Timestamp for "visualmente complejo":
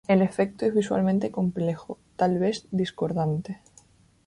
0.73-1.99